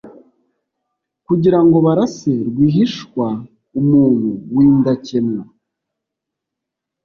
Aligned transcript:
kugira 1.25 1.59
ngo 1.63 1.77
barase 1.85 2.33
rwihishwa 2.49 3.25
umuntu 3.79 4.29
w'indakemwa 4.55 5.43